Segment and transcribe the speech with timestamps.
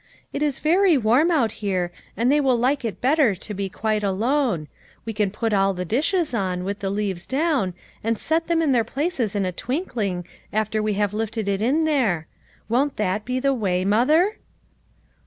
[0.33, 4.03] "It is very warm out here, and they will like it better to be quite
[4.03, 4.67] alone;
[5.05, 8.71] we can put all the dishes on, with the leaves down, and set them in
[8.71, 12.25] their places in a twinkling, after we have lifted it in there.
[12.67, 14.37] Won't that be the way, mother